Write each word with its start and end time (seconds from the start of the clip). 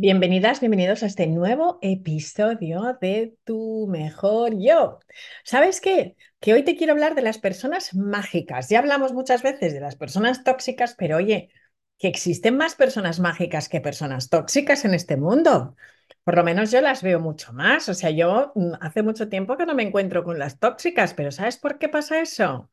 Bienvenidas, 0.00 0.60
bienvenidos 0.60 1.02
a 1.02 1.06
este 1.06 1.26
nuevo 1.26 1.80
episodio 1.82 2.96
de 3.00 3.36
Tu 3.42 3.88
Mejor 3.88 4.52
Yo. 4.56 5.00
¿Sabes 5.42 5.80
qué? 5.80 6.16
Que 6.38 6.52
hoy 6.52 6.62
te 6.62 6.76
quiero 6.76 6.92
hablar 6.92 7.16
de 7.16 7.22
las 7.22 7.38
personas 7.38 7.94
mágicas. 7.94 8.68
Ya 8.68 8.78
hablamos 8.78 9.12
muchas 9.12 9.42
veces 9.42 9.72
de 9.72 9.80
las 9.80 9.96
personas 9.96 10.44
tóxicas, 10.44 10.94
pero 10.96 11.16
oye, 11.16 11.50
que 11.98 12.06
existen 12.06 12.56
más 12.56 12.76
personas 12.76 13.18
mágicas 13.18 13.68
que 13.68 13.80
personas 13.80 14.28
tóxicas 14.28 14.84
en 14.84 14.94
este 14.94 15.16
mundo. 15.16 15.74
Por 16.22 16.36
lo 16.36 16.44
menos 16.44 16.70
yo 16.70 16.80
las 16.80 17.02
veo 17.02 17.18
mucho 17.18 17.52
más. 17.52 17.88
O 17.88 17.94
sea, 17.94 18.10
yo 18.10 18.52
mm, 18.54 18.74
hace 18.80 19.02
mucho 19.02 19.28
tiempo 19.28 19.56
que 19.56 19.66
no 19.66 19.74
me 19.74 19.82
encuentro 19.82 20.22
con 20.22 20.38
las 20.38 20.60
tóxicas, 20.60 21.12
pero 21.12 21.32
¿sabes 21.32 21.56
por 21.56 21.78
qué 21.78 21.88
pasa 21.88 22.20
eso? 22.20 22.70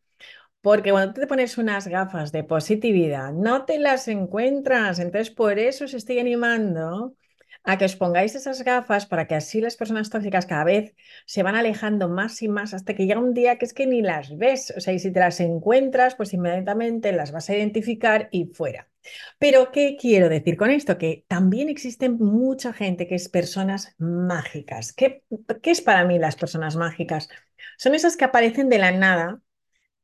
Porque 0.66 0.90
cuando 0.90 1.14
te 1.14 1.28
pones 1.28 1.60
unas 1.60 1.88
gafas 1.88 2.32
de 2.32 2.44
positividad, 2.44 3.32
no 3.34 3.66
te 3.66 3.78
las 3.78 4.08
encuentras. 4.08 4.98
Entonces, 4.98 5.30
por 5.30 5.60
eso 5.60 5.86
os 5.86 5.94
estoy 5.94 6.18
animando 6.18 7.16
a 7.64 7.78
que 7.78 7.86
os 7.86 7.96
pongáis 7.96 8.34
esas 8.34 8.64
gafas 8.64 9.06
para 9.06 9.28
que 9.28 9.36
así 9.36 9.62
las 9.62 9.76
personas 9.78 10.10
tóxicas 10.10 10.48
cada 10.48 10.64
vez 10.64 10.96
se 11.28 11.44
van 11.44 11.56
alejando 11.56 12.10
más 12.10 12.42
y 12.42 12.48
más 12.48 12.74
hasta 12.74 12.96
que 12.96 13.06
llega 13.06 13.20
un 13.20 13.36
día 13.36 13.60
que 13.60 13.66
es 13.66 13.76
que 13.76 13.86
ni 13.86 14.02
las 14.02 14.36
ves. 14.40 14.74
O 14.76 14.80
sea, 14.82 14.94
y 14.94 15.00
si 15.00 15.12
te 15.12 15.20
las 15.20 15.40
encuentras, 15.40 16.16
pues 16.16 16.34
inmediatamente 16.34 17.12
las 17.12 17.32
vas 17.32 17.48
a 17.52 17.56
identificar 17.56 18.28
y 18.32 18.46
fuera. 18.46 18.90
Pero, 19.38 19.72
¿qué 19.72 19.96
quiero 20.02 20.30
decir 20.30 20.58
con 20.58 20.72
esto? 20.72 20.98
Que 20.98 21.26
también 21.28 21.70
existen 21.70 22.18
mucha 22.18 22.74
gente 22.74 23.06
que 23.08 23.14
es 23.14 23.30
personas 23.30 23.94
mágicas. 24.00 24.94
¿Qué, 24.94 25.24
qué 25.62 25.70
es 25.72 25.82
para 25.82 26.06
mí 26.06 26.18
las 26.18 26.36
personas 26.36 26.76
mágicas? 26.76 27.30
Son 27.78 27.94
esas 27.94 28.18
que 28.18 28.26
aparecen 28.26 28.68
de 28.70 28.80
la 28.80 28.92
nada 28.92 29.42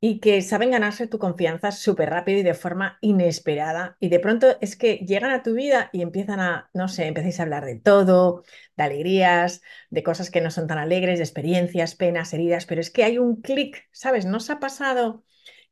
y 0.03 0.19
que 0.19 0.41
saben 0.41 0.71
ganarse 0.71 1.07
tu 1.07 1.19
confianza 1.19 1.71
súper 1.71 2.09
rápido 2.09 2.39
y 2.39 2.43
de 2.43 2.55
forma 2.55 2.97
inesperada. 3.01 3.97
Y 4.01 4.09
de 4.09 4.19
pronto 4.19 4.57
es 4.61 4.75
que 4.75 4.97
llegan 4.97 5.31
a 5.31 5.43
tu 5.43 5.53
vida 5.53 5.89
y 5.93 6.01
empiezan 6.01 6.39
a, 6.41 6.71
no 6.73 6.87
sé, 6.89 7.05
empecéis 7.07 7.39
a 7.39 7.43
hablar 7.43 7.65
de 7.65 7.77
todo, 7.79 8.43
de 8.77 8.83
alegrías, 8.83 9.61
de 9.91 10.03
cosas 10.03 10.31
que 10.31 10.41
no 10.41 10.51
son 10.51 10.67
tan 10.67 10.79
alegres, 10.79 11.19
de 11.19 11.25
experiencias, 11.25 11.95
penas, 11.95 12.33
heridas, 12.33 12.65
pero 12.65 12.81
es 12.81 12.91
que 12.91 13.03
hay 13.03 13.19
un 13.19 13.41
clic, 13.41 13.87
¿sabes? 13.91 14.25
¿No 14.25 14.37
os 14.37 14.49
ha 14.49 14.59
pasado 14.59 15.23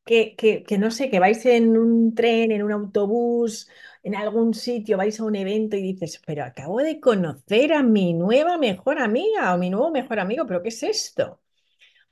que, 0.05 0.35
que, 0.35 0.63
que, 0.63 0.77
no 0.77 0.91
sé, 0.91 1.09
que 1.09 1.19
vais 1.19 1.45
en 1.45 1.77
un 1.77 2.16
tren, 2.16 2.52
en 2.52 2.63
un 2.63 2.72
autobús, 2.72 3.69
en 4.03 4.16
algún 4.16 4.53
sitio, 4.53 4.97
vais 4.97 5.19
a 5.19 5.23
un 5.25 5.35
evento 5.35 5.75
y 5.77 5.81
dices, 5.81 6.22
pero 6.25 6.44
acabo 6.45 6.80
de 6.80 7.00
conocer 7.00 7.73
a 7.73 7.83
mi 7.83 8.13
nueva 8.13 8.57
mejor 8.57 9.00
amiga 9.00 9.53
o 9.53 9.57
mi 9.57 9.69
nuevo 9.69 9.91
mejor 9.91 10.19
amigo, 10.19 10.45
pero 10.47 10.61
¿qué 10.63 10.69
es 10.69 10.83
esto? 10.83 11.41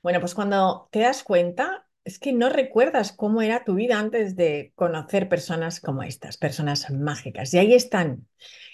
Bueno, 0.02 0.20
pues 0.20 0.34
cuando 0.34 0.88
te 0.92 1.00
das 1.00 1.24
cuenta, 1.24 1.87
es 2.08 2.18
que 2.18 2.32
no 2.32 2.48
recuerdas 2.48 3.12
cómo 3.12 3.42
era 3.42 3.64
tu 3.64 3.74
vida 3.74 3.98
antes 3.98 4.34
de 4.34 4.72
conocer 4.74 5.28
personas 5.28 5.78
como 5.78 6.02
estas, 6.02 6.38
personas 6.38 6.90
mágicas. 6.90 7.52
Y 7.52 7.58
ahí 7.58 7.74
están. 7.74 8.26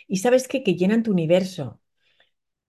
Y 0.06 0.18
sabes? 0.18 0.46
Que 0.46 0.60
llenan 0.62 1.02
tu 1.02 1.10
universo. 1.10 1.80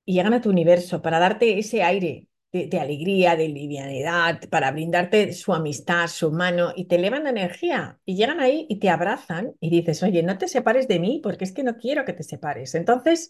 Y 0.06 0.14
llegan 0.16 0.34
a 0.34 0.42
tu 0.42 0.50
universo 0.50 1.02
para 1.04 1.20
darte 1.20 1.60
ese 1.60 1.84
aire 1.84 2.30
de, 2.52 2.68
de, 2.68 2.80
alegría, 2.80 3.36
de 3.36 3.48
livianidad, 3.48 4.50
para 4.50 4.72
brindarte 4.72 5.34
su 5.34 5.54
amistad, 5.54 6.08
su 6.08 6.32
mano, 6.32 6.74
y 6.76 6.86
te 6.86 6.96
elevan 6.96 7.26
la 7.26 7.30
energía. 7.30 8.00
Y 8.04 8.16
llegan 8.16 8.40
ahí 8.40 8.66
y 8.68 8.80
te 8.80 8.90
abrazan 8.90 9.54
y 9.60 9.70
dices, 9.70 10.02
oye, 10.02 10.24
no 10.24 10.40
te 10.40 10.48
separes 10.48 10.88
de 10.88 11.00
mí 11.00 11.20
porque 11.24 11.44
es 11.44 11.52
que 11.52 11.64
no 11.64 11.78
quiero 11.78 12.06
que 12.06 12.14
te 12.14 12.24
separes. 12.24 12.74
Entonces, 12.74 13.30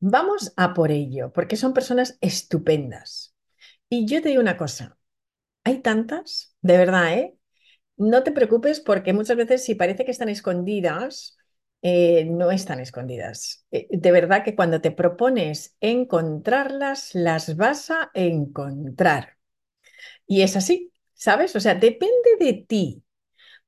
vamos 0.00 0.52
a 0.56 0.74
por 0.74 0.90
ello, 0.90 1.32
porque 1.32 1.56
son 1.56 1.72
personas 1.72 2.18
estupendas. 2.20 3.34
Y 3.88 4.06
yo 4.06 4.20
te 4.22 4.30
digo 4.30 4.42
una 4.42 4.56
cosa, 4.58 4.98
hay 5.64 5.80
tantas, 5.82 6.56
de 6.62 6.76
verdad, 6.78 7.14
¿eh? 7.14 7.36
No 7.96 8.22
te 8.24 8.32
preocupes 8.32 8.80
porque 8.80 9.12
muchas 9.12 9.36
veces 9.36 9.64
si 9.64 9.74
parece 9.76 10.04
que 10.04 10.10
están 10.12 10.28
escondidas, 10.30 11.38
eh, 11.82 12.24
no 12.26 12.50
están 12.50 12.80
escondidas. 12.80 13.66
Eh, 13.72 13.88
de 13.90 14.12
verdad 14.12 14.44
que 14.44 14.56
cuando 14.56 14.80
te 14.80 14.90
propones 14.92 15.76
encontrarlas, 15.80 17.14
las 17.14 17.56
vas 17.56 17.90
a 17.90 18.10
encontrar. 18.14 19.38
Y 20.26 20.42
es 20.42 20.56
así, 20.56 20.92
¿sabes? 21.14 21.54
O 21.56 21.60
sea, 21.60 21.74
depende 21.74 22.36
de 22.40 22.54
ti, 22.68 23.04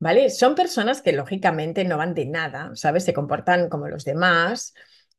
¿vale? 0.01 0.31
Son 0.31 0.55
personas 0.55 1.03
que 1.03 1.13
lógicamente 1.13 1.85
no 1.85 1.99
van 1.99 2.15
de 2.15 2.27
nada, 2.27 2.73
¿sabes? 2.75 3.05
Se 3.05 3.15
comportan 3.15 3.69
como 3.69 3.89
los 3.89 4.05
demás 4.05 4.75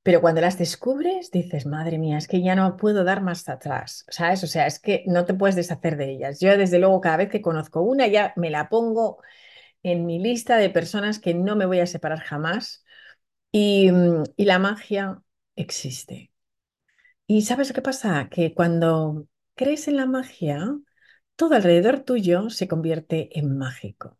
pero 0.05 0.21
cuando 0.21 0.41
las 0.41 0.59
descubres, 0.59 1.31
dices, 1.31 1.67
madre 1.67 1.97
mía, 1.99 2.19
es 2.19 2.29
que 2.29 2.43
ya 2.43 2.55
no 2.55 2.77
puedo 2.77 3.03
dar 3.05 3.23
más 3.23 3.49
atrás, 3.49 4.05
¿sabes? 4.09 4.43
O 4.45 4.47
sea, 4.47 4.67
es 4.67 4.79
que 4.79 5.03
no 5.07 5.25
te 5.25 5.33
puedes 5.35 5.57
deshacer 5.57 5.97
de 5.97 6.11
ellas. 6.11 6.39
Yo, 6.41 6.57
desde 6.57 6.79
luego, 6.79 7.01
cada 7.01 7.17
vez 7.17 7.29
que 7.29 7.41
conozco 7.41 7.81
una, 7.81 8.07
ya 8.07 8.33
me 8.37 8.51
la 8.51 8.69
pongo 8.69 9.19
en 9.83 10.05
mi 10.05 10.19
lista 10.19 10.57
de 10.57 10.69
personas 10.71 11.19
que 11.19 11.33
no 11.35 11.55
me 11.57 11.65
voy 11.67 11.79
a 11.81 11.87
separar 11.87 12.19
jamás. 12.21 12.85
Y, 13.51 13.89
y 14.37 14.45
la 14.45 14.59
magia 14.59 15.21
existe. 15.55 16.31
¿Y 17.27 17.43
sabes 17.43 17.73
qué 17.73 17.81
pasa? 17.81 18.29
Que 18.29 18.53
cuando 18.53 19.27
crees 19.55 19.87
en 19.87 19.97
la 19.97 20.05
magia, 20.05 20.77
todo 21.35 21.55
alrededor 21.55 22.01
tuyo 22.01 22.49
se 22.49 22.67
convierte 22.67 23.37
en 23.39 23.57
mágico. 23.57 24.17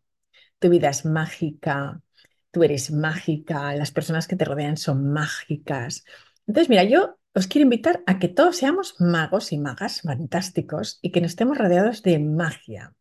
Tu 0.60 0.70
vida 0.70 0.90
es 0.90 1.04
mágica, 1.06 2.02
tú 2.50 2.62
eres 2.62 2.90
mágica, 2.90 3.74
las 3.74 3.90
personas 3.90 4.26
que 4.28 4.36
te 4.36 4.44
rodean 4.44 4.76
son 4.76 5.12
mágicas. 5.12 6.04
Entonces, 6.46 6.68
mira, 6.68 6.84
yo 6.84 7.18
os 7.34 7.46
quiero 7.46 7.64
invitar 7.64 8.02
a 8.06 8.18
que 8.18 8.28
todos 8.28 8.56
seamos 8.56 8.94
magos 8.98 9.52
y 9.52 9.58
magas 9.58 10.02
fantásticos 10.02 10.98
y 11.02 11.12
que 11.12 11.20
nos 11.20 11.32
estemos 11.32 11.58
rodeados 11.58 12.02
de 12.02 12.18
magia. 12.18 12.94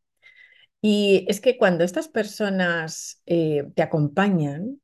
Y 0.82 1.26
es 1.30 1.42
que 1.42 1.58
cuando 1.58 1.84
estas 1.84 2.08
personas 2.08 3.22
eh, 3.26 3.66
te 3.76 3.82
acompañan, 3.82 4.82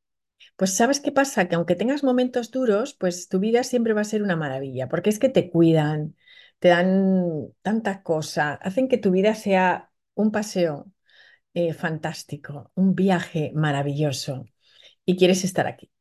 pues 0.56 0.76
sabes 0.76 1.00
qué 1.00 1.12
pasa, 1.12 1.48
que 1.48 1.56
aunque 1.56 1.76
tengas 1.76 2.04
momentos 2.04 2.52
duros, 2.52 2.96
pues 3.00 3.28
tu 3.30 3.40
vida 3.40 3.64
siempre 3.64 3.94
va 3.94 4.02
a 4.02 4.06
ser 4.06 4.24
una 4.24 4.36
maravilla, 4.36 4.88
porque 4.90 5.10
es 5.10 5.20
que 5.20 5.30
te 5.30 5.50
cuidan, 5.52 6.16
te 6.60 6.70
dan 6.70 7.48
tanta 7.62 8.04
cosa, 8.04 8.54
hacen 8.54 8.88
que 8.88 8.98
tu 8.98 9.12
vida 9.12 9.36
sea 9.36 9.92
un 10.16 10.32
paseo 10.32 10.92
eh, 11.54 11.74
fantástico, 11.74 12.72
un 12.76 12.96
viaje 12.96 13.52
maravilloso 13.56 14.46
y 15.06 15.18
quieres 15.18 15.44
estar 15.44 15.68
aquí. 15.68 15.92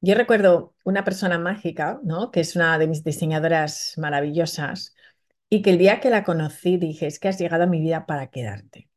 Yo 0.00 0.14
recuerdo 0.14 0.74
una 0.84 1.04
persona 1.04 1.38
mágica, 1.38 2.00
¿no? 2.04 2.30
Que 2.30 2.40
es 2.40 2.56
una 2.56 2.78
de 2.78 2.86
mis 2.86 3.02
diseñadoras 3.04 3.94
maravillosas 3.96 4.94
y 5.48 5.62
que 5.62 5.70
el 5.70 5.78
día 5.78 6.00
que 6.00 6.10
la 6.10 6.24
conocí 6.24 6.76
dije, 6.76 7.06
es 7.06 7.18
que 7.18 7.28
has 7.28 7.38
llegado 7.38 7.64
a 7.64 7.66
mi 7.66 7.80
vida 7.80 8.06
para 8.06 8.28
quedarte. 8.28 8.90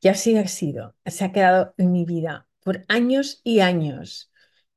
Y 0.00 0.08
así 0.08 0.36
ha 0.36 0.48
sido, 0.48 0.96
se 1.06 1.24
ha 1.24 1.32
quedado 1.32 1.74
en 1.78 1.92
mi 1.92 2.04
vida 2.04 2.48
por 2.64 2.84
años 2.88 3.40
y 3.44 3.60
años. 3.60 4.32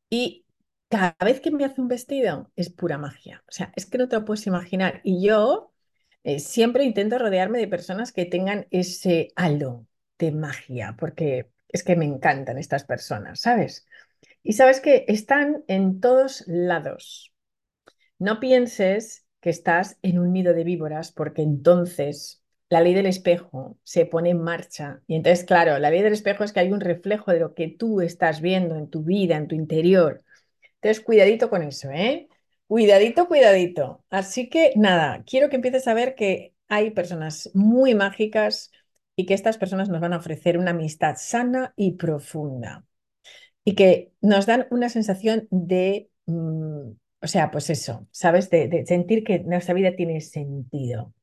Y 0.10 0.46
cada 0.90 1.16
vez 1.22 1.42
que 1.42 1.52
me 1.52 1.66
hace 1.66 1.82
un 1.82 1.88
vestido 1.88 2.52
es 2.56 2.70
pura 2.70 2.98
magia. 2.98 3.44
O 3.50 3.52
sea, 3.52 3.74
es 3.76 3.86
que 3.86 3.98
no 3.98 4.08
te 4.10 4.18
lo 4.18 4.26
puedes 4.26 4.46
imaginar. 4.48 5.02
Y 5.04 5.26
yo 5.26 5.74
eh, 6.24 6.40
siempre 6.40 6.84
intento 6.86 7.18
rodearme 7.18 7.60
de 7.60 7.68
personas 7.68 8.12
que 8.12 8.26
tengan 8.26 8.68
ese 8.72 9.30
halo 9.36 9.88
magia, 10.32 10.96
porque 10.98 11.50
es 11.68 11.84
que 11.84 11.96
me 11.96 12.06
encantan 12.06 12.58
estas 12.58 12.84
personas, 12.84 13.42
¿sabes? 13.42 13.86
Y 14.44 14.54
sabes 14.54 14.80
que 14.82 15.06
están 15.08 15.64
en 15.68 16.00
todos 16.00 16.44
lados. 16.48 17.34
No 18.20 18.40
pienses 18.40 19.26
que 19.42 19.50
estás 19.50 19.98
en 20.02 20.20
un 20.20 20.34
nido 20.34 20.54
de 20.54 20.64
víboras 20.64 21.12
porque 21.12 21.42
entonces 21.42 22.42
la 22.70 22.82
ley 22.82 22.94
del 22.94 23.06
espejo 23.06 23.78
se 23.84 24.06
pone 24.06 24.32
en 24.32 24.42
marcha. 24.42 25.02
Y 25.08 25.16
entonces, 25.16 25.46
claro, 25.46 25.78
la 25.80 25.92
ley 25.92 26.02
del 26.02 26.14
espejo 26.14 26.44
es 26.44 26.54
que 26.54 26.60
hay 26.60 26.72
un 26.72 26.82
reflejo 26.82 27.32
de 27.32 27.40
lo 27.40 27.54
que 27.54 27.68
tú 27.68 28.02
estás 28.02 28.42
viendo 28.42 28.76
en 28.76 28.90
tu 28.90 29.04
vida, 29.04 29.36
en 29.38 29.48
tu 29.48 29.56
interior. 29.56 30.24
Entonces, 30.76 31.04
cuidadito 31.04 31.50
con 31.50 31.62
eso, 31.64 31.90
¿eh? 31.92 32.28
Cuidadito, 32.68 33.28
cuidadito. 33.28 34.04
Así 34.10 34.50
que 34.50 34.74
nada, 34.76 35.24
quiero 35.26 35.50
que 35.50 35.58
empieces 35.58 35.88
a 35.88 35.94
ver 35.94 36.16
que 36.16 36.54
hay 36.68 36.92
personas 36.92 37.52
muy 37.54 37.94
mágicas 37.94 38.72
y 39.16 39.26
que 39.26 39.34
estas 39.34 39.58
personas 39.58 39.90
nos 39.90 40.02
van 40.02 40.14
a 40.14 40.18
ofrecer 40.18 40.58
una 40.58 40.72
amistad 40.72 41.16
sana 41.18 41.74
y 41.76 41.94
profunda 41.94 42.86
y 43.66 43.76
que 43.76 44.12
nos 44.22 44.46
dan 44.46 44.68
una 44.72 44.90
sensación 44.90 45.48
de, 45.52 46.10
mm, 46.26 46.92
o 47.22 47.28
sea, 47.28 47.52
pues 47.52 47.70
eso, 47.70 48.08
¿sabes? 48.12 48.50
De, 48.50 48.86
sentir 48.86 49.24
que 49.24 49.40
nuestra 49.40 49.74
vida 49.74 49.96
tiene 49.96 50.22
sentido. 50.22 51.14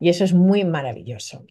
Y 0.00 0.10
eso 0.10 0.24
es 0.24 0.34
muy 0.34 0.64
maravilloso. 0.64 1.46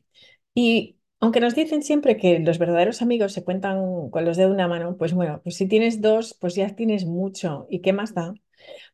Y 0.55 0.97
aunque 1.19 1.39
nos 1.39 1.55
dicen 1.55 1.83
siempre 1.83 2.17
que 2.17 2.39
los 2.39 2.59
verdaderos 2.59 3.01
amigos 3.01 3.33
se 3.33 3.43
cuentan 3.43 4.09
con 4.09 4.25
los 4.25 4.37
de 4.37 4.47
una 4.47 4.67
mano, 4.67 4.97
pues 4.97 5.13
bueno, 5.13 5.41
pues 5.43 5.55
si 5.57 5.67
tienes 5.67 6.01
dos, 6.01 6.35
pues 6.39 6.55
ya 6.55 6.75
tienes 6.75 7.05
mucho. 7.05 7.67
¿Y 7.69 7.81
qué 7.81 7.93
más 7.93 8.13
da? 8.13 8.33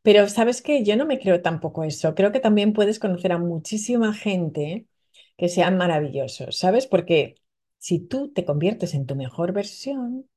Pero 0.04 0.28
sabes 0.30 0.62
que 0.62 0.84
yo 0.84 0.98
no 0.98 1.06
me 1.06 1.20
creo 1.20 1.42
tampoco 1.42 1.84
eso. 1.84 2.16
Creo 2.16 2.32
que 2.32 2.40
también 2.40 2.74
puedes 2.74 3.00
conocer 3.00 3.32
a 3.34 3.40
muchísima 3.40 4.14
gente 4.14 4.88
que 5.40 5.50
sean 5.50 5.78
maravillosos, 5.78 6.58
¿sabes? 6.60 6.88
Porque 6.88 7.38
si 7.80 8.00
tú 8.02 8.32
te 8.34 8.46
conviertes 8.46 8.96
en 8.96 9.08
tu 9.08 9.16
mejor 9.18 9.54
versión, 9.54 10.30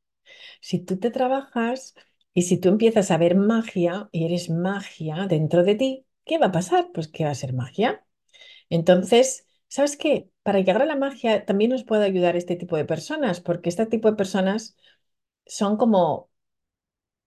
si 0.61 0.79
tú 0.81 0.99
te 0.99 1.11
trabajas 1.11 1.95
y 2.35 2.43
si 2.43 2.59
tú 2.59 2.69
empiezas 2.71 3.11
a 3.11 3.19
ver 3.19 3.37
magia 3.37 4.09
y 4.13 4.25
eres 4.27 4.51
magia 4.51 5.27
dentro 5.29 5.65
de 5.65 5.75
ti, 5.77 6.07
¿qué 6.25 6.39
va 6.39 6.47
a 6.47 6.53
pasar? 6.53 6.91
Pues 6.95 7.09
que 7.09 7.25
va 7.25 7.31
a 7.31 7.35
ser 7.35 7.53
magia. 7.55 8.05
Entonces, 8.71 9.47
¿sabes 9.69 9.97
qué? 9.97 10.31
Para 10.43 10.61
llegar 10.61 10.83
a 10.83 10.87
la 10.87 10.97
magia 10.97 11.45
también 11.47 11.71
nos 11.73 11.85
puede 11.85 12.05
ayudar 12.07 12.37
este 12.37 12.57
tipo 12.57 12.77
de 12.77 12.85
personas, 12.87 13.41
porque 13.41 13.69
este 13.71 13.87
tipo 13.87 14.11
de 14.11 14.17
personas 14.17 14.77
son 15.47 15.77
como 15.79 16.31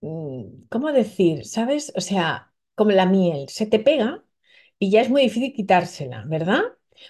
mm, 0.00 0.66
¿cómo 0.70 0.92
decir? 0.92 1.44
¿Sabes? 1.46 1.92
O 1.96 2.00
sea, 2.00 2.52
como 2.74 2.90
la 2.92 3.06
miel, 3.06 3.48
se 3.48 3.66
te 3.66 3.78
pega 3.78 4.24
y 4.78 4.90
ya 4.90 5.00
es 5.02 5.10
muy 5.10 5.22
difícil 5.22 5.52
quitársela, 5.54 6.24
¿verdad? 6.28 6.62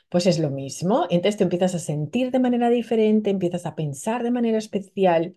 Pues 0.08 0.26
es 0.26 0.38
lo 0.38 0.50
mismo. 0.50 1.06
Entonces 1.10 1.36
te 1.38 1.44
empiezas 1.44 1.74
a 1.74 1.78
sentir 1.78 2.30
de 2.30 2.38
manera 2.38 2.70
diferente, 2.70 3.30
empiezas 3.30 3.66
a 3.66 3.74
pensar 3.74 4.22
de 4.22 4.30
manera 4.30 4.58
especial 4.58 5.36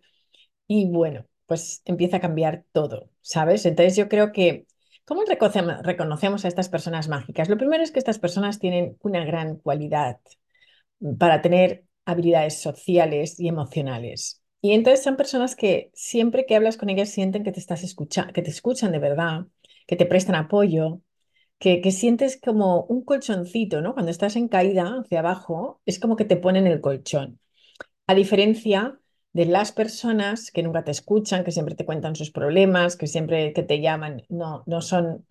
y 0.67 0.87
bueno, 0.87 1.25
pues 1.47 1.81
empieza 1.85 2.17
a 2.17 2.21
cambiar 2.21 2.65
todo, 2.71 3.09
¿sabes? 3.21 3.65
Entonces 3.65 3.95
yo 3.97 4.09
creo 4.09 4.31
que, 4.31 4.67
¿cómo 5.05 5.23
reconocemos, 5.25 6.45
a 6.45 6.47
estas 6.47 6.69
personas 6.69 7.09
mágicas? 7.09 7.49
Lo 7.49 7.57
primero 7.57 7.83
es 7.83 7.91
que 7.91 7.99
estas 7.99 8.19
personas 8.19 8.59
tienen 8.59 8.97
una 9.01 9.25
gran 9.25 9.57
cualidad 9.57 10.19
para 11.17 11.41
tener 11.41 11.85
habilidades 12.05 12.59
sociales 12.61 13.39
y 13.39 13.47
emocionales. 13.47 14.41
Y 14.61 14.73
entonces 14.73 15.03
son 15.03 15.15
personas 15.15 15.55
que 15.55 15.89
siempre 15.93 16.45
que 16.45 16.55
hablas 16.55 16.77
con 16.77 16.89
ellas 16.89 17.09
sienten 17.09 17.43
que 17.43 17.51
te 17.51 17.59
estás 17.59 17.83
escuchando, 17.83 18.33
que 18.33 18.41
te 18.41 18.49
escuchan 18.49 18.91
de 18.91 18.99
verdad, 18.99 19.45
que 19.87 19.95
te 19.95 20.05
prestan 20.05 20.35
apoyo, 20.35 21.01
que, 21.59 21.91
sientes 21.91 22.39
como 22.41 22.83
un 22.85 23.03
colchoncito, 23.03 23.81
¿no? 23.81 23.93
Cuando 23.93 24.11
estás 24.11 24.35
en 24.35 24.47
caída 24.47 25.01
hacia 25.01 25.19
abajo, 25.19 25.81
es 25.85 25.99
como 25.99 26.15
que 26.15 26.25
te 26.25 26.37
ponen 26.37 26.67
el 26.67 26.81
colchón. 26.81 27.39
A 28.07 28.15
diferencia 28.15 28.99
de 29.33 29.45
las 29.45 29.71
personas 29.73 30.51
que 30.51 30.63
nunca 30.63 30.83
te 30.83 30.91
escuchan, 30.91 31.43
que 31.43 31.51
siempre 31.51 31.75
te 31.75 31.85
cuentan 31.85 32.15
sus 32.15 32.31
problemas, 32.31 32.97
que 32.97 33.07
siempre 33.07 33.53
que 33.53 33.63
te 33.63 33.81
llaman, 33.81 34.23
no, 34.29 34.63
no 34.67 34.81
son 34.81 35.27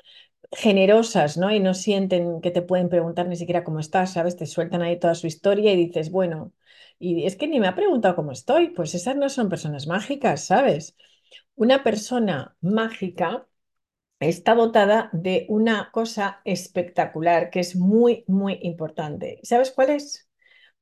generosas, 0.53 1.39
¿no? 1.39 1.53
Y 1.53 1.61
no 1.61 1.75
sienten 1.75 2.41
que 2.41 2.51
te 2.51 2.63
pueden 2.63 2.89
preguntar 2.91 3.29
ni 3.29 3.37
siquiera 3.37 3.65
cómo 3.65 3.81
estás, 3.81 4.13
¿sabes? 4.15 4.37
Te 4.37 4.47
sueltan 4.47 4.83
ahí 4.83 4.99
toda 4.99 5.15
su 5.15 5.27
historia 5.27 5.73
y 5.73 5.77
dices, 5.77 6.11
bueno, 6.11 6.53
y 6.99 7.27
es 7.27 7.37
que 7.37 7.49
ni 7.49 7.61
me 7.61 7.69
ha 7.69 7.75
preguntado 7.77 8.17
cómo 8.17 8.33
estoy, 8.33 8.71
pues 8.71 8.95
esas 8.95 9.17
no 9.17 9.29
son 9.31 9.49
personas 9.49 9.87
mágicas, 9.87 10.45
¿sabes? 10.47 10.97
Una 11.57 11.85
persona 11.85 12.57
mágica 12.61 13.48
está 14.21 14.55
dotada 14.55 15.11
de 15.13 15.47
una 15.49 15.91
cosa 15.93 16.41
espectacular 16.45 17.51
que 17.51 17.61
es 17.61 17.77
muy, 17.77 18.25
muy 18.27 18.59
importante. 18.63 19.41
¿Sabes 19.43 19.71
cuál 19.71 19.91
es? 19.91 20.29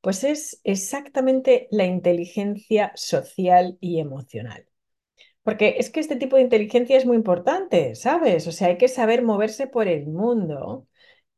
Pues 0.00 0.24
es 0.24 0.60
exactamente 0.64 1.68
la 1.70 1.84
inteligencia 1.84 2.92
social 2.94 3.76
y 3.80 4.00
emocional. 4.00 4.66
Porque 5.42 5.76
es 5.78 5.90
que 5.90 6.00
este 6.00 6.16
tipo 6.16 6.36
de 6.36 6.42
inteligencia 6.42 6.96
es 6.96 7.06
muy 7.06 7.16
importante, 7.16 7.94
¿sabes? 7.94 8.46
O 8.48 8.52
sea, 8.52 8.68
hay 8.68 8.78
que 8.78 8.88
saber 8.88 9.22
moverse 9.22 9.66
por 9.68 9.88
el 9.88 10.06
mundo 10.06 10.88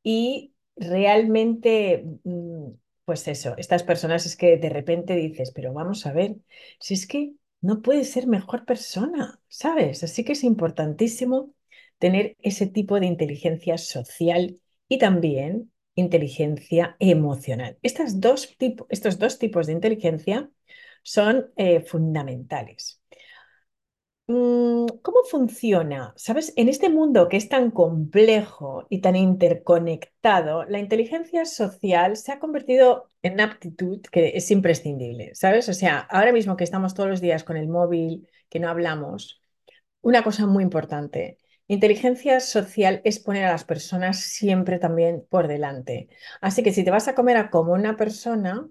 y 0.03 0.55
realmente, 0.77 2.05
mm, 2.25 2.71
pues 3.05 3.29
eso, 3.29 3.55
estas 3.59 3.83
personas 3.83 4.27
es 4.27 4.37
que 4.37 4.57
de 4.57 4.71
repente 4.71 5.15
dices, 5.15 5.53
pero 5.55 5.73
vamos 5.73 6.07
a 6.07 6.13
ver, 6.13 6.37
si 6.81 6.95
es 6.95 7.07
que 7.07 7.35
no 7.61 7.83
puedes 7.83 8.11
ser 8.11 8.27
mejor 8.27 8.65
persona, 8.65 9.41
¿sabes? 9.49 10.05
Así 10.05 10.25
que 10.25 10.33
es 10.33 10.45
importantísimo 10.45 11.55
tener 11.99 12.37
ese 12.43 12.67
tipo 12.67 12.99
de 13.01 13.07
inteligencia 13.07 13.79
social 13.79 14.61
y 14.89 14.99
también 14.99 15.73
inteligencia 15.95 16.97
emocional. 17.01 17.79
Dos 18.15 18.57
estos 18.89 19.19
dos 19.19 19.39
tipos 19.39 19.67
de 19.67 19.73
inteligencia 19.73 20.51
son 21.03 21.51
eh, 21.57 21.81
fundamentales. 21.81 23.01
Mm, 24.27 24.87
¿Cómo 25.03 25.23
funciona? 25.25 26.13
¿Sabes? 26.17 26.53
En 26.57 26.69
este 26.69 26.91
mundo 26.91 27.29
que 27.29 27.39
es 27.39 27.49
tan 27.49 27.71
complejo 27.71 28.87
y 28.91 29.01
tan 29.01 29.17
interconectado, 29.17 30.65
la 30.65 30.79
inteligencia 30.79 31.47
social 31.47 32.17
se 32.17 32.33
ha 32.33 32.39
convertido 32.39 33.09
en 33.23 33.35
una 33.35 33.45
aptitud 33.45 34.01
que 34.13 34.33
es 34.37 34.51
imprescindible, 34.51 35.35
¿sabes? 35.35 35.69
O 35.71 35.73
sea, 35.75 36.01
ahora 36.01 36.33
mismo 36.33 36.57
que 36.57 36.65
estamos 36.65 36.93
todos 36.95 37.09
los 37.09 37.21
días 37.23 37.43
con 37.43 37.57
el 37.57 37.69
móvil, 37.69 38.29
que 38.51 38.61
no 38.61 38.69
hablamos, 38.69 39.41
una 40.03 40.23
cosa 40.23 40.47
muy 40.47 40.65
importante. 40.65 41.39
Inteligencia 41.71 42.41
social 42.41 43.01
es 43.05 43.19
poner 43.21 43.45
a 43.45 43.53
las 43.53 43.65
personas 43.65 44.21
siempre 44.21 44.79
también 44.79 45.27
por 45.29 45.49
delante. 45.49 46.09
Así 46.41 46.63
que 46.63 46.73
si 46.73 46.83
te 46.85 46.91
vas 46.91 47.09
a 47.09 47.15
comer 47.15 47.37
a 47.37 47.51
como 47.51 47.73
una 47.75 47.97
persona, 47.97 48.67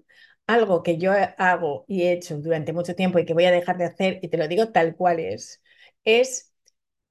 algo 0.46 0.82
que 0.82 0.98
yo 0.98 1.12
hago 1.38 1.84
y 1.88 2.02
he 2.02 2.12
hecho 2.12 2.38
durante 2.38 2.72
mucho 2.72 2.94
tiempo 2.96 3.18
y 3.18 3.24
que 3.24 3.34
voy 3.34 3.44
a 3.44 3.50
dejar 3.52 3.78
de 3.78 3.84
hacer, 3.84 4.18
y 4.22 4.28
te 4.28 4.36
lo 4.38 4.48
digo 4.48 4.70
tal 4.72 4.96
cual 4.96 5.20
es, 5.20 5.62
es 6.04 6.47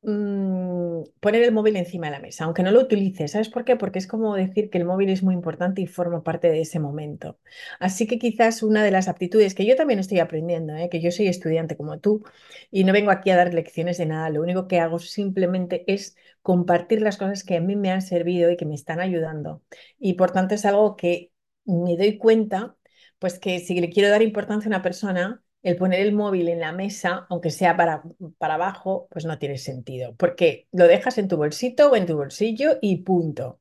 mm, 0.02 1.04
poner 1.20 1.44
el 1.44 1.52
móvil 1.52 1.76
encima 1.76 2.08
de 2.08 2.12
la 2.14 2.20
mesa, 2.20 2.46
aunque 2.46 2.64
no 2.64 2.72
lo 2.72 2.82
utilices. 2.82 3.32
¿Sabes 3.32 3.50
por 3.50 3.66
qué? 3.66 3.76
Porque 3.76 4.00
es 4.00 4.08
como 4.08 4.36
decir 4.36 4.70
que 4.70 4.78
el 4.78 4.86
móvil 4.86 5.10
es 5.10 5.24
muy 5.24 5.34
importante 5.34 5.82
y 5.82 5.88
forma 5.88 6.24
parte 6.24 6.50
de 6.50 6.62
ese 6.62 6.80
momento. 6.80 7.40
Así 7.80 8.08
que 8.08 8.20
quizás 8.20 8.64
una 8.64 8.84
de 8.84 8.92
las 8.92 9.08
aptitudes 9.08 9.56
que 9.56 9.66
yo 9.66 9.76
también 9.76 10.00
estoy 10.00 10.20
aprendiendo, 10.20 10.76
¿eh? 10.76 10.90
que 10.90 11.02
yo 11.02 11.12
soy 11.12 11.28
estudiante 11.28 11.78
como 11.78 12.00
tú 12.00 12.24
y 12.72 12.84
no 12.84 12.94
vengo 12.94 13.12
aquí 13.12 13.30
a 13.32 13.36
dar 13.38 13.54
lecciones 13.54 13.98
de 13.98 14.06
nada, 14.06 14.30
lo 14.30 14.42
único 14.42 14.68
que 14.68 14.80
hago 14.80 15.00
simplemente 15.00 15.84
es 15.92 16.16
compartir 16.42 17.02
las 17.02 17.18
cosas 17.18 17.44
que 17.44 17.58
a 17.58 17.62
mí 17.62 17.76
me 17.76 17.92
han 17.92 18.02
servido 18.02 18.52
y 18.52 18.58
que 18.58 18.66
me 18.66 18.76
están 18.76 19.00
ayudando. 19.00 19.64
Y 20.00 20.14
por 20.14 20.32
tanto 20.32 20.56
es 20.56 20.66
algo 20.66 20.96
que 20.96 21.32
me 21.66 21.98
doy 21.98 22.18
cuenta, 22.18 22.76
pues 23.20 23.40
que 23.40 23.60
si 23.60 23.80
le 23.80 23.90
quiero 23.90 24.10
dar 24.10 24.22
importancia 24.22 24.68
a 24.68 24.72
una 24.72 24.82
persona, 24.82 25.44
el 25.68 25.76
poner 25.76 26.00
el 26.00 26.14
móvil 26.14 26.48
en 26.48 26.62
la 26.62 26.72
mesa, 26.72 27.26
aunque 27.30 27.52
sea 27.52 27.76
para, 27.76 28.02
para 28.38 28.54
abajo, 28.54 29.08
pues 29.12 29.26
no 29.26 29.38
tiene 29.38 29.58
sentido, 29.58 30.16
porque 30.16 30.68
lo 30.72 30.88
dejas 30.88 31.18
en 31.18 31.28
tu 31.28 31.36
bolsito 31.36 31.92
o 31.92 31.96
en 31.98 32.06
tu 32.06 32.16
bolsillo 32.16 32.78
y 32.82 33.04
punto. 33.04 33.60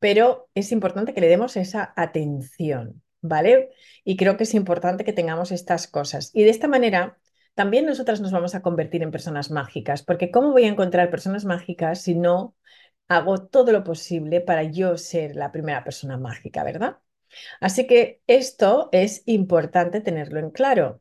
Pero 0.00 0.48
es 0.54 0.72
importante 0.72 1.14
que 1.14 1.20
le 1.20 1.28
demos 1.28 1.56
esa 1.56 1.92
atención, 1.96 3.02
¿vale? 3.20 3.70
Y 4.02 4.16
creo 4.16 4.36
que 4.36 4.44
es 4.44 4.54
importante 4.54 5.04
que 5.04 5.12
tengamos 5.12 5.52
estas 5.52 5.86
cosas. 5.86 6.32
Y 6.34 6.42
de 6.42 6.50
esta 6.50 6.66
manera, 6.66 7.18
también 7.54 7.86
nosotras 7.86 8.20
nos 8.20 8.32
vamos 8.32 8.56
a 8.56 8.62
convertir 8.62 9.04
en 9.04 9.12
personas 9.12 9.52
mágicas, 9.52 10.02
porque 10.02 10.32
¿cómo 10.32 10.50
voy 10.50 10.64
a 10.64 10.68
encontrar 10.68 11.08
personas 11.08 11.44
mágicas 11.44 12.02
si 12.02 12.16
no 12.16 12.56
hago 13.06 13.46
todo 13.46 13.70
lo 13.70 13.84
posible 13.84 14.40
para 14.40 14.64
yo 14.64 14.96
ser 14.98 15.36
la 15.36 15.52
primera 15.52 15.84
persona 15.84 16.16
mágica, 16.18 16.64
¿verdad? 16.64 16.98
Así 17.60 17.86
que 17.86 18.22
esto 18.26 18.88
es 18.92 19.22
importante 19.26 20.00
tenerlo 20.00 20.40
en 20.40 20.50
claro. 20.50 21.00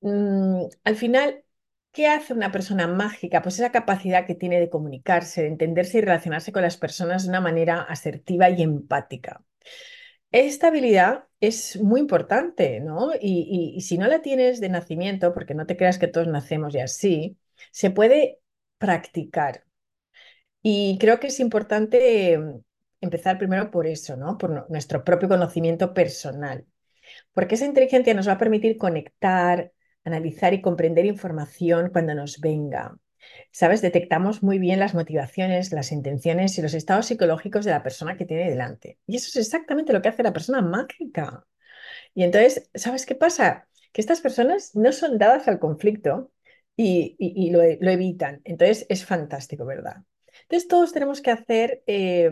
Mm, 0.00 0.66
al 0.84 0.96
final, 0.96 1.44
¿qué 1.92 2.06
hace 2.06 2.32
una 2.34 2.52
persona 2.52 2.86
mágica? 2.86 3.42
Pues 3.42 3.56
esa 3.58 3.72
capacidad 3.72 4.26
que 4.26 4.34
tiene 4.34 4.60
de 4.60 4.70
comunicarse, 4.70 5.42
de 5.42 5.48
entenderse 5.48 5.98
y 5.98 6.00
relacionarse 6.02 6.52
con 6.52 6.62
las 6.62 6.76
personas 6.76 7.24
de 7.24 7.30
una 7.30 7.40
manera 7.40 7.82
asertiva 7.82 8.48
y 8.50 8.62
empática. 8.62 9.44
Esta 10.32 10.68
habilidad 10.68 11.26
es 11.40 11.80
muy 11.82 12.00
importante, 12.00 12.80
¿no? 12.80 13.12
Y, 13.20 13.74
y- 13.76 13.82
si 13.82 13.98
no 13.98 14.08
la 14.08 14.22
tienes 14.22 14.60
de 14.60 14.70
nacimiento, 14.70 15.34
porque 15.34 15.54
no 15.54 15.66
te 15.66 15.76
creas 15.76 15.98
que 15.98 16.08
todos 16.08 16.28
nacemos 16.28 16.74
y 16.74 16.80
así, 16.80 17.38
se 17.72 17.90
puede 17.90 18.40
practicar. 18.78 19.64
Y 20.62 20.98
creo 21.00 21.20
que 21.20 21.28
es 21.28 21.40
importante 21.40 22.32
eh, 22.34 22.40
empezar 23.00 23.38
primero 23.38 23.70
por 23.70 23.86
eso, 23.86 24.16
¿no? 24.16 24.38
Por 24.38 24.50
nu- 24.50 24.64
nuestro 24.68 25.04
propio 25.04 25.28
conocimiento 25.28 25.94
personal 25.94 26.66
porque 27.34 27.56
esa 27.56 27.66
inteligencia 27.66 28.14
nos 28.14 28.28
va 28.28 28.34
a 28.34 28.38
permitir 28.38 28.78
conectar, 28.78 29.72
analizar 30.08 30.54
y 30.54 30.60
comprender 30.60 31.06
información 31.06 31.90
cuando 31.90 32.14
nos 32.14 32.40
venga. 32.40 32.98
¿Sabes? 33.52 33.82
Detectamos 33.82 34.42
muy 34.42 34.58
bien 34.58 34.80
las 34.80 34.94
motivaciones, 34.94 35.72
las 35.72 35.92
intenciones 35.92 36.56
y 36.58 36.62
los 36.62 36.74
estados 36.74 37.06
psicológicos 37.06 37.64
de 37.64 37.72
la 37.72 37.82
persona 37.82 38.16
que 38.16 38.24
tiene 38.24 38.48
delante. 38.48 38.98
Y 39.06 39.16
eso 39.16 39.28
es 39.28 39.46
exactamente 39.46 39.92
lo 39.92 40.02
que 40.02 40.08
hace 40.08 40.22
la 40.22 40.32
persona 40.32 40.62
mágica. 40.62 41.46
Y 42.14 42.24
entonces, 42.24 42.70
¿sabes 42.74 43.06
qué 43.06 43.14
pasa? 43.14 43.68
Que 43.92 44.00
estas 44.00 44.20
personas 44.20 44.74
no 44.74 44.92
son 44.92 45.18
dadas 45.18 45.48
al 45.48 45.58
conflicto 45.58 46.32
y, 46.76 47.50
lo 47.50 47.62
evitan. 47.90 48.40
Entonces, 48.44 48.86
es 48.88 49.04
fantástico, 49.04 49.64
¿verdad? 49.64 50.04
Entonces, 50.42 50.68
todos 50.68 50.92
tenemos 50.92 51.20
que 51.20 51.30
hacer, 51.30 51.82
eh, 51.86 52.30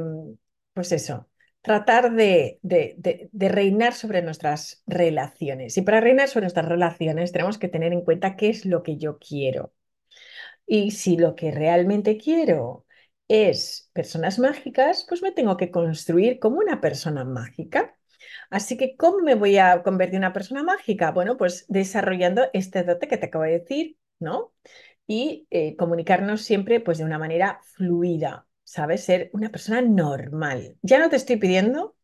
pues 0.72 0.92
eso, 0.92 1.28
tratar 1.66 2.12
de, 2.14 2.58
de- 2.62 3.28
de- 3.32 3.48
reinar 3.50 3.92
sobre 3.94 4.22
nuestras 4.22 4.82
relaciones. 4.86 5.76
Y 5.76 5.82
para 5.82 6.00
reinar 6.00 6.28
sobre 6.28 6.44
nuestras 6.44 6.68
relaciones, 6.68 7.32
tenemos 7.32 7.58
que 7.58 7.68
tener 7.68 7.92
en 7.92 8.02
cuenta 8.02 8.36
qué 8.36 8.50
es 8.50 8.64
lo 8.66 8.82
que 8.84 8.96
yo 8.98 9.18
quiero. 9.18 9.74
Y 10.66 10.92
si 10.92 11.16
lo 11.16 11.34
que 11.34 11.50
realmente 11.50 12.18
quiero 12.18 12.86
es 13.28 13.90
personas 13.92 14.38
mágicas, 14.38 15.06
pues 15.08 15.22
me 15.22 15.32
tengo 15.32 15.56
que 15.56 15.70
construir 15.70 16.38
como 16.38 16.58
una 16.58 16.80
persona 16.80 17.24
mágica. 17.24 17.96
Así 18.50 18.76
que, 18.76 18.96
¿cómo 18.96 19.18
me 19.20 19.34
voy 19.34 19.58
a 19.58 19.82
convertir 19.82 20.16
en 20.16 20.20
una 20.22 20.32
persona 20.32 20.62
mágica? 20.62 21.10
Bueno, 21.12 21.36
pues 21.36 21.66
desarrollando 21.68 22.44
este 22.52 22.84
dote 22.84 23.08
que 23.08 23.18
te 23.18 23.26
acabo 23.26 23.44
de 23.44 23.60
decir, 23.60 23.98
¿no? 24.20 24.52
Y 25.06 25.46
eh, 25.50 25.76
comunicarnos 25.76 26.42
siempre 26.42 26.80
pues 26.80 26.98
de 26.98 27.04
una 27.04 27.18
manera 27.18 27.60
fluida, 27.74 28.45
¿sabes? 28.66 29.04
Ser 29.04 29.30
una 29.32 29.50
persona 29.50 29.80
normal. 29.82 30.76
Ya 30.82 30.98
no 30.98 31.08
te 31.08 31.16
estoy 31.16 31.36
pidiendo 31.36 31.96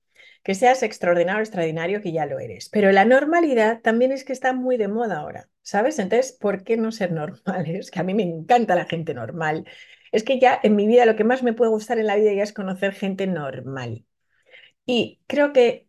que 0.45 0.54
seas 0.54 0.83
extraordinario 0.83 1.40
extraordinario, 1.42 2.00
que 2.00 2.12
ya 2.12 2.26
lo 2.26 2.38
eres, 2.38 2.69
pero 2.71 2.92
la 2.92 3.04
normalidad 3.04 3.81
también 3.83 4.12
es 4.12 4.25
que 4.25 4.33
está 4.33 4.52
muy 4.52 4.76
de 4.76 4.88
moda 4.88 5.19
ahora, 5.21 5.49
¿sabes? 5.62 5.99
Entonces, 5.99 6.33
¿por 6.33 6.64
qué 6.64 6.76
no 6.76 6.92
ser 6.92 7.12
normales? 7.12 7.90
Que 7.92 8.00
a 8.00 8.04
mí 8.04 8.14
me 8.14 8.23
encanta 8.25 8.75
la 8.75 8.87
gente 8.87 9.14
normal. 9.14 9.66
Es 10.12 10.25
que 10.25 10.38
ya 10.40 10.59
en 10.62 10.76
mi 10.76 10.87
vida 10.87 11.07
lo 11.07 11.16
que 11.16 11.25
más 11.25 11.42
me 11.42 11.52
puede 11.52 11.71
gustar 11.71 11.99
en 11.99 12.07
la 12.07 12.16
vida 12.16 12.33
ya 12.33 12.42
es 12.42 12.52
conocer 12.52 12.92
gente 12.95 13.26
normal. 13.26 14.04
Y 14.87 15.21
creo 15.28 15.52
que 15.52 15.88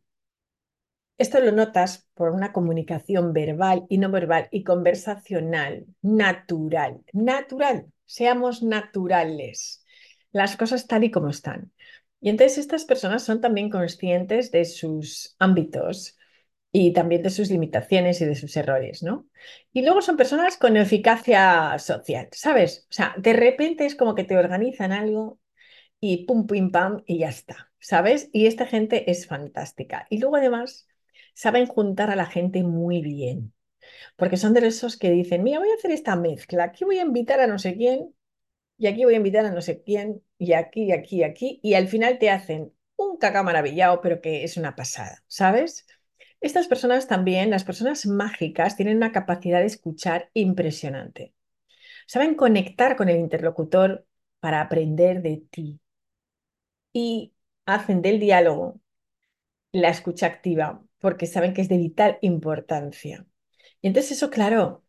esto 1.17 1.39
lo 1.39 1.51
notas 1.51 2.07
por 2.13 2.31
una 2.31 2.51
comunicación 2.53 3.33
verbal 3.33 3.85
y 3.89 3.97
no 3.97 4.09
verbal 4.11 4.47
y 4.51 4.63
conversacional, 4.63 5.85
natural, 6.01 7.01
natural. 7.13 7.87
seamos 8.05 8.63
naturales, 8.63 9.82
las 10.33 10.57
cosas 10.57 10.87
tal 10.87 11.05
y 11.05 11.11
como 11.11 11.29
están. 11.29 11.71
Y 12.19 12.29
entonces 12.29 12.57
estas 12.59 12.85
personas 12.85 13.23
son 13.23 13.41
también 13.41 13.69
conscientes 13.69 14.51
de 14.51 14.65
sus 14.65 15.35
ámbitos 15.39 16.17
y 16.71 16.93
también 16.93 17.21
de 17.21 17.29
sus 17.29 17.49
limitaciones 17.51 18.19
y 18.21 18.25
de 18.25 18.35
sus 18.35 18.57
errores, 18.57 19.03
¿no? 19.03 19.27
Y 19.71 19.83
luego 19.83 20.01
son 20.01 20.17
personas 20.17 20.57
con 20.57 20.75
eficacia 20.77 21.77
social, 21.79 22.29
¿sabes? 22.31 22.87
O 22.89 22.93
sea, 22.93 23.13
de 23.17 23.33
repente 23.33 23.85
es 23.85 23.95
como 23.95 24.15
que 24.15 24.23
te 24.23 24.37
organizan 24.37 24.91
algo 24.91 25.39
y 25.99 26.25
pum, 26.25 26.47
pim, 26.47 26.71
pam, 26.71 27.03
y 27.05 27.19
ya 27.19 27.29
está, 27.29 27.71
¿sabes? 27.79 28.29
Y 28.33 28.47
esta 28.47 28.65
gente 28.65 29.11
es 29.11 29.27
fantástica. 29.27 30.07
Y 30.09 30.19
luego 30.19 30.37
además 30.37 30.87
saben 31.35 31.67
juntar 31.67 32.09
a 32.09 32.15
la 32.15 32.25
gente 32.25 32.63
muy 32.63 33.01
bien, 33.01 33.53
porque 34.17 34.37
son 34.37 34.53
de 34.53 34.67
esos 34.67 34.97
que 34.97 35.11
dicen, 35.11 35.43
mira, 35.43 35.59
voy 35.59 35.69
a 35.71 35.75
hacer 35.75 35.91
esta 35.91 36.15
mezcla, 36.15 36.65
aquí 36.65 36.85
voy 36.85 36.99
a 36.99 37.03
invitar 37.03 37.39
a 37.39 37.47
no 37.47 37.59
sé 37.59 37.75
quién, 37.75 38.13
y 38.83 38.87
aquí 38.87 39.05
voy 39.05 39.13
a 39.13 39.17
invitar 39.17 39.45
a 39.45 39.51
no 39.51 39.61
sé 39.61 39.81
quién, 39.81 40.21
y 40.37 40.51
aquí, 40.51 40.91
aquí, 40.91 41.23
aquí, 41.23 41.61
y 41.63 41.75
al 41.75 41.87
final 41.87 42.19
te 42.19 42.29
hacen 42.29 42.73
un 42.97 43.17
caca 43.17 43.41
maravillado, 43.41 44.01
pero 44.01 44.19
que 44.19 44.43
es 44.43 44.57
una 44.57 44.75
pasada, 44.75 45.23
¿sabes? 45.27 45.87
Estas 46.41 46.67
personas 46.67 47.07
también, 47.07 47.49
las 47.49 47.63
personas 47.63 48.05
mágicas, 48.05 48.75
tienen 48.75 48.97
una 48.97 49.13
capacidad 49.13 49.61
de 49.61 49.67
escuchar 49.67 50.29
impresionante. 50.33 51.33
Saben 52.07 52.35
conectar 52.35 52.97
con 52.97 53.07
el 53.07 53.19
interlocutor 53.19 54.05
para 54.41 54.59
aprender 54.59 55.21
de 55.21 55.45
ti 55.49 55.79
y 56.91 57.33
hacen 57.65 58.01
del 58.01 58.19
diálogo 58.19 58.81
la 59.71 59.89
escucha 59.89 60.27
activa 60.27 60.83
porque 60.99 61.25
saben 61.25 61.53
que 61.53 61.61
es 61.61 61.69
de 61.69 61.77
vital 61.77 62.17
importancia. 62.21 63.25
Y 63.81 63.87
entonces 63.87 64.13
eso, 64.13 64.29
claro, 64.29 64.83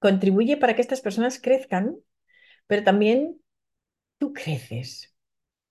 contribuye 0.00 0.56
para 0.56 0.74
que 0.74 0.82
estas 0.82 1.00
personas 1.00 1.40
crezcan, 1.40 1.98
pero 2.72 2.84
también 2.84 3.38
tú 4.18 4.32
creces. 4.32 5.14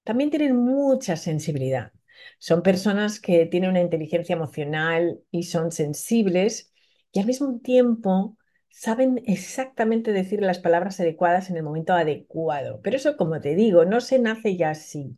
También 0.03 0.31
tienen 0.31 0.55
mucha 0.57 1.17
sensibilidad. 1.17 1.93
Son 2.39 2.63
personas 2.63 3.19
que 3.19 3.45
tienen 3.47 3.71
una 3.71 3.81
inteligencia 3.81 4.35
emocional 4.35 5.21
y 5.31 5.43
son 5.43 5.71
sensibles 5.71 6.73
y 7.13 7.19
al 7.21 7.27
mismo 7.27 7.59
tiempo 7.61 8.37
saben 8.69 9.23
exactamente 9.27 10.13
decir 10.13 10.41
las 10.41 10.59
palabras 10.59 10.99
adecuadas 10.99 11.49
en 11.49 11.57
el 11.57 11.63
momento 11.63 11.93
adecuado. 11.93 12.81
Pero 12.83 12.97
eso, 12.97 13.17
como 13.17 13.41
te 13.41 13.55
digo, 13.55 13.85
no 13.85 14.01
se 14.01 14.19
nace 14.19 14.57
ya 14.57 14.71
así. 14.71 15.17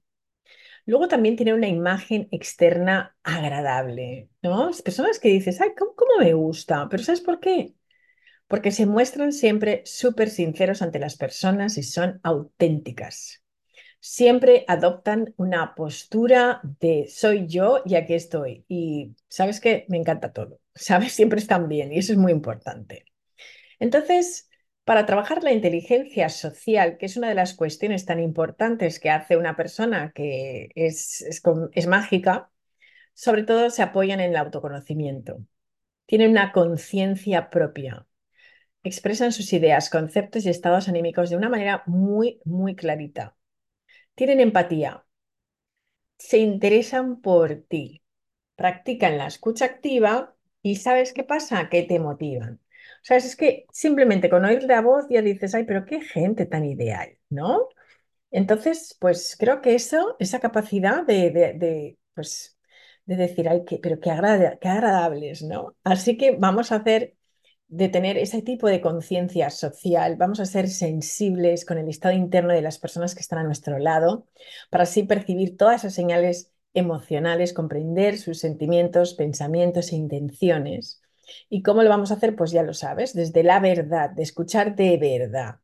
Luego 0.86 1.08
también 1.10 1.36
tiene 1.38 1.54
una 1.54 1.68
imagen 1.70 2.28
externa 2.32 3.16
agradable, 3.24 4.30
¿no? 4.44 4.72
Personas 4.86 5.20
que 5.20 5.30
dices, 5.30 5.62
ay, 5.62 5.72
¿cómo, 5.78 5.96
cómo 5.96 6.12
me 6.20 6.34
gusta? 6.34 6.90
Pero 6.90 7.04
¿sabes 7.04 7.22
por 7.22 7.40
qué? 7.42 7.76
Porque 8.54 8.70
se 8.70 8.86
muestran 8.86 9.34
siempre 9.34 9.82
súper 9.84 10.30
sinceros 10.30 10.84
ante 10.84 11.00
las 11.00 11.18
personas 11.18 11.76
y 11.80 11.82
son 11.82 12.20
auténticas. 12.22 13.44
Siempre 14.00 14.64
adoptan 14.68 15.34
una 15.38 15.74
postura 15.74 16.62
de 16.80 17.08
soy 17.10 17.48
yo 17.48 17.82
y 17.84 17.96
aquí 17.96 18.14
estoy. 18.14 18.64
Y 18.68 19.16
sabes 19.28 19.60
que 19.60 19.88
me 19.90 19.98
encanta 19.98 20.34
todo, 20.34 20.60
¿sabes? 20.76 21.14
Siempre 21.14 21.40
están 21.40 21.68
bien 21.68 21.92
y 21.92 21.98
eso 21.98 22.12
es 22.12 22.20
muy 22.20 22.32
importante. 22.32 23.06
Entonces, 23.80 24.52
para 24.84 25.08
trabajar 25.08 25.44
la 25.44 25.52
inteligencia 25.52 26.30
social, 26.30 26.98
que 27.00 27.08
es 27.08 27.18
una 27.18 27.30
de 27.30 27.36
las 27.36 27.56
cuestiones 27.56 28.06
tan 28.06 28.20
importantes 28.20 29.00
que 29.00 29.10
hace 29.10 29.36
una 29.36 29.56
persona 29.56 30.12
que 30.14 30.70
es, 30.76 31.24
es, 31.24 31.88
mágica, 31.88 32.52
sobre 33.16 33.42
todo 33.42 33.72
se 33.72 33.82
apoyan 33.82 34.20
en 34.20 34.30
el 34.30 34.38
autoconocimiento. 34.38 35.44
Tienen 36.06 36.30
una 36.30 36.52
conciencia 36.52 37.50
propia. 37.50 38.06
Expresan 38.84 39.32
sus 39.34 39.52
ideas, 39.54 39.90
conceptos 39.90 40.46
y 40.46 40.50
estados 40.50 40.88
anímicos 40.88 41.30
de 41.30 41.38
una 41.38 41.50
manera 41.50 41.84
muy, 41.86 42.40
muy 42.46 42.76
clarita. 42.76 43.36
Tienen 44.16 44.40
empatía. 44.42 45.06
Se 46.18 46.38
interesan 46.40 47.22
por 47.22 47.56
ti. 47.68 48.04
Practican 48.56 49.18
la 49.18 49.28
escucha 49.28 49.66
activa 49.66 50.36
y 50.62 50.78
¿sabes 50.78 51.14
qué 51.14 51.24
pasa? 51.24 51.70
Que 51.70 51.84
te 51.84 52.00
motivan. 52.00 52.62
O 53.04 53.06
sea, 53.06 53.18
es 53.18 53.36
que 53.36 53.66
simplemente 53.72 54.30
con 54.30 54.46
oír 54.46 54.64
la 54.64 54.82
voz 54.82 55.06
ya 55.10 55.22
dices, 55.22 55.56
ay, 55.56 55.66
pero 55.66 55.86
qué 55.86 56.02
gente 56.02 56.46
tan 56.46 56.66
ideal, 56.66 57.18
¿no? 57.30 57.68
Entonces, 58.32 58.98
pues 59.00 59.38
creo 59.40 59.62
que 59.62 59.76
eso, 59.76 60.16
esa 60.20 60.40
capacidad 60.40 61.06
de, 61.06 61.98
pues, 62.16 62.58
de 63.06 63.16
decir, 63.18 63.50
ay, 63.50 63.66
qué, 63.66 63.80
pero 63.82 64.00
qué, 64.00 64.12
qué 64.62 64.70
agradables, 64.70 65.44
¿no? 65.44 65.76
Así 65.84 66.18
que 66.18 66.34
vamos 66.38 66.72
a 66.72 66.78
hacer 66.78 67.16
de 67.76 67.90
tener 67.90 68.18
ese 68.18 68.42
tipo 68.42 68.68
de 68.68 68.82
conciencia 68.82 69.50
social, 69.50 70.16
vamos 70.16 70.40
a 70.40 70.46
ser 70.46 70.70
sensibles 70.70 71.66
con 71.66 71.78
el 71.78 71.90
estado 71.90 72.16
interno 72.16 72.54
de 72.54 72.62
las 72.62 72.80
personas 72.80 73.16
que 73.16 73.22
están 73.22 73.40
a 73.40 73.44
nuestro 73.44 73.80
lado, 73.80 74.28
para 74.70 74.84
así 74.84 75.04
percibir 75.04 75.58
todas 75.58 75.82
esas 75.82 75.94
señales 75.94 76.52
emocionales, 76.74 77.54
comprender 77.54 78.18
sus 78.18 78.40
sentimientos, 78.40 79.14
pensamientos 79.14 79.92
e 79.92 79.96
intenciones 79.96 81.02
¿Y 81.50 81.64
cómo 81.64 81.84
lo 81.84 81.90
vamos 81.90 82.12
a 82.12 82.16
hacer? 82.16 82.36
Pues 82.36 82.52
ya 82.52 82.64
lo 82.64 82.74
sabes, 82.74 83.14
desde 83.14 83.44
la 83.44 83.60
verdad, 83.60 84.10
de 84.10 84.24
escuchar 84.24 84.76
de 84.76 84.98
verdad. 84.98 85.56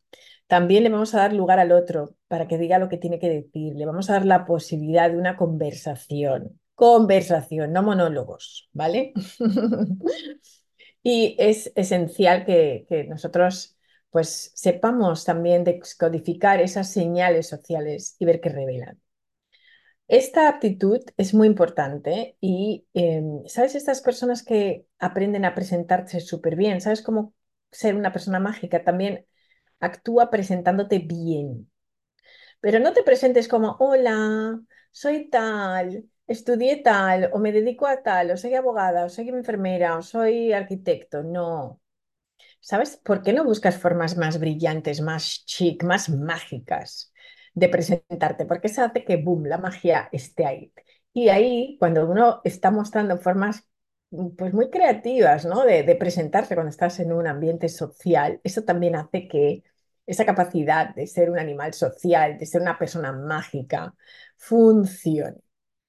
También 0.48 0.84
le 0.84 0.90
vamos 0.90 1.14
a 1.14 1.20
dar 1.20 1.34
lugar 1.34 1.60
al 1.60 1.72
otro 1.72 2.16
para 2.28 2.48
que 2.48 2.58
diga 2.58 2.80
lo 2.80 2.90
que 2.90 2.98
tiene 2.98 3.20
que 3.20 3.30
decir. 3.30 3.76
Le 3.76 3.86
vamos 3.86 4.10
a 4.10 4.14
dar 4.14 4.26
la 4.26 4.46
posibilidad 4.46 5.10
de 5.10 5.18
una 5.18 5.38
conversación. 5.38 6.60
Conversación, 6.76 7.74
no 7.74 7.84
monólogos, 7.84 8.70
¿vale? 8.74 9.14
y 11.04 11.36
es 11.40 11.72
esencial 11.76 12.46
que, 12.46 13.06
nosotros 13.10 13.78
pues 14.10 14.52
sepamos 14.56 15.24
también 15.26 15.64
descodificar 15.64 16.60
esas 16.62 16.92
señales 16.92 17.48
sociales 17.48 18.16
y 18.20 18.26
ver 18.26 18.42
qué 18.42 18.50
revelan. 18.50 19.00
Esta 20.08 20.50
aptitud 20.50 21.02
es 21.18 21.34
muy 21.36 21.48
importante 21.48 22.36
y, 22.42 22.88
em, 22.94 23.46
¿sabes? 23.48 23.76
Estas 23.76 24.02
personas 24.02 24.44
que 24.44 24.88
aprenden 24.98 25.46
a 25.46 25.54
presentarse 25.54 26.20
súper 26.20 26.56
bien, 26.56 26.82
¿sabes 26.82 27.04
cómo 27.04 27.36
ser 27.72 27.96
una 27.96 28.12
persona 28.12 28.40
mágica? 28.40 28.84
También 28.84 29.28
actúa 29.80 30.32
presentándote 30.32 31.00
bien. 31.00 31.72
Pero 32.62 32.80
no 32.80 32.94
te 32.94 33.04
presentes 33.04 33.48
como, 33.48 33.78
hola, 33.80 34.60
soy 34.92 35.30
tal, 35.30 36.06
estudié 36.30 36.78
tal, 36.78 37.30
o 37.34 37.40
me 37.40 37.52
dedico 37.52 37.88
a 37.88 38.02
tal, 38.04 38.32
o 38.32 38.38
soy 38.38 38.56
abogada, 38.56 39.06
o 39.06 39.10
soy 39.10 39.30
enfermera, 39.30 39.98
o 39.98 40.02
soy 40.02 40.54
arquitecto. 40.54 41.24
No. 41.24 41.82
¿Sabes? 42.62 42.98
¿Por 42.98 43.22
qué 43.24 43.34
no 43.34 43.44
buscas 43.46 43.78
formas 43.78 44.18
más 44.18 44.40
brillantes, 44.40 45.02
más 45.02 45.46
chic, 45.46 45.84
más 45.84 46.10
mágicas? 46.10 47.14
de 47.54 47.70
presentarte, 47.70 48.46
porque 48.46 48.68
eso 48.68 48.84
hace 48.84 49.04
que, 49.04 49.18
boom, 49.18 49.46
la 49.46 49.58
magia 49.58 50.10
esté 50.12 50.46
ahí. 50.46 50.74
Y 51.14 51.30
ahí, 51.30 51.78
cuando 51.80 52.10
uno 52.10 52.42
está 52.44 52.72
mostrando 52.72 53.18
formas 53.18 53.66
pues 54.38 54.54
muy 54.54 54.70
creativas, 54.72 55.46
¿no? 55.46 55.64
De, 55.66 55.84
de, 55.84 55.96
presentarse 55.96 56.56
cuando 56.56 56.72
estás 56.72 57.00
en 57.00 57.12
un 57.14 57.28
ambiente 57.28 57.70
social, 57.70 58.40
eso 58.44 58.64
también 58.64 58.96
hace 58.96 59.28
que 59.28 59.64
esa 60.08 60.26
capacidad 60.26 60.96
de 60.96 61.06
ser 61.08 61.30
un 61.30 61.38
animal 61.40 61.74
social, 61.74 62.38
de 62.38 62.46
ser 62.48 62.62
una 62.62 62.78
persona 62.80 63.12
mágica, 63.12 63.94
funcione, 64.38 65.38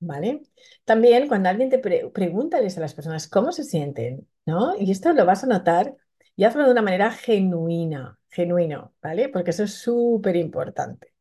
¿vale? 0.00 0.42
También 0.84 1.28
cuando 1.28 1.48
alguien 1.48 1.70
te 1.70 1.78
pre 1.78 2.10
pregúntales 2.10 2.76
a 2.76 2.80
las 2.80 2.94
personas 2.94 3.28
cómo 3.28 3.52
se 3.52 3.64
sienten, 3.64 4.28
¿no? 4.46 4.74
Y 4.78 4.90
esto 4.90 5.12
lo 5.12 5.26
vas 5.26 5.44
a 5.44 5.46
notar 5.46 5.96
y 6.36 6.44
hazlo 6.44 6.64
de 6.64 6.70
una 6.72 6.82
manera 6.82 7.10
genuina, 7.12 8.18
genuino, 8.30 8.94
¿vale? 9.02 9.28
Porque 9.28 9.50
eso 9.50 9.64
es 9.64 9.74
súper 9.74 10.36
importante. 10.36 11.14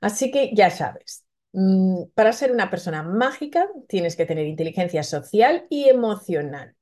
Así 0.00 0.30
que 0.30 0.52
ya 0.54 0.70
sabes, 0.70 1.24
mm, 1.52 2.04
para 2.14 2.32
ser 2.32 2.52
una 2.52 2.70
persona 2.70 3.02
mágica 3.02 3.68
tienes 3.88 4.16
que 4.16 4.26
tener 4.26 4.46
inteligencia 4.46 5.02
social 5.02 5.66
y 5.70 5.88
emocional. 5.88 6.76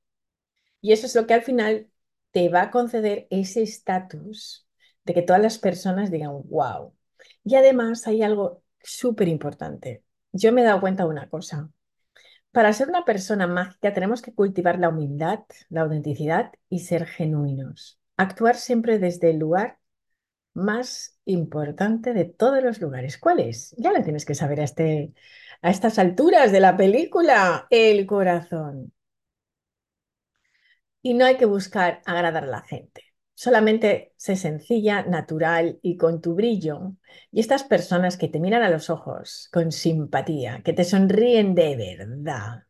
Y 0.81 0.93
eso 0.93 1.05
es 1.07 1.15
lo 1.15 1.27
que 1.27 1.33
al 1.33 1.43
final 1.43 1.89
te 2.31 2.49
va 2.49 2.63
a 2.63 2.71
conceder 2.71 3.27
ese 3.29 3.61
estatus 3.63 4.67
de 5.05 5.13
que 5.13 5.21
todas 5.21 5.41
las 5.41 5.57
personas 5.59 6.11
digan, 6.11 6.31
wow. 6.49 6.93
Y 7.43 7.55
además 7.55 8.07
hay 8.07 8.23
algo 8.23 8.63
súper 8.81 9.27
importante. 9.27 10.03
Yo 10.33 10.51
me 10.51 10.61
he 10.61 10.63
dado 10.63 10.81
cuenta 10.81 11.03
de 11.03 11.09
una 11.09 11.29
cosa. 11.29 11.69
Para 12.51 12.73
ser 12.73 12.89
una 12.89 13.05
persona 13.05 13.47
mágica 13.47 13.93
tenemos 13.93 14.21
que 14.21 14.33
cultivar 14.33 14.79
la 14.79 14.89
humildad, 14.89 15.41
la 15.69 15.81
autenticidad 15.81 16.51
y 16.69 16.79
ser 16.79 17.05
genuinos. 17.07 17.99
Actuar 18.17 18.55
siempre 18.55 18.99
desde 18.99 19.31
el 19.31 19.39
lugar 19.39 19.79
más 20.53 21.17
importante 21.25 22.13
de 22.13 22.25
todos 22.25 22.63
los 22.63 22.81
lugares. 22.81 23.17
¿Cuál 23.17 23.39
es? 23.39 23.75
Ya 23.77 23.91
lo 23.93 24.03
tienes 24.03 24.25
que 24.25 24.35
saber 24.35 24.61
a, 24.61 24.63
este, 24.65 25.13
a 25.61 25.69
estas 25.71 25.99
alturas 25.99 26.51
de 26.51 26.59
la 26.59 26.77
película, 26.77 27.67
el 27.69 28.05
corazón. 28.05 28.93
Y 31.03 31.13
no 31.13 31.25
hay 31.25 31.37
que 31.37 31.45
buscar 31.45 32.01
agradar 32.05 32.43
a 32.45 32.47
la 32.47 32.61
gente. 32.63 33.10
Solamente 33.41 34.13
sé 34.17 34.35
sencilla, 34.35 35.01
natural 35.01 35.79
y 35.81 35.97
con 35.97 36.21
tu 36.21 36.35
brillo. 36.35 36.93
Y 37.31 37.39
estas 37.39 37.63
personas 37.63 38.15
que 38.15 38.27
te 38.27 38.39
miran 38.39 38.61
a 38.61 38.69
los 38.69 38.91
ojos 38.91 39.49
con 39.51 39.71
simpatía, 39.71 40.61
que 40.63 40.73
te 40.73 40.83
sonríen 40.83 41.55
de 41.55 41.75
verdad 41.75 42.67